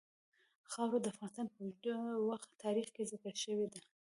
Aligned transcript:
خاوره 0.71 0.99
د 1.01 1.05
افغانستان 1.13 1.47
په 1.53 1.57
اوږده 1.63 2.59
تاریخ 2.63 2.87
کې 2.95 3.09
ذکر 3.11 3.33
شوې 3.43 3.67
ده. 3.73 3.79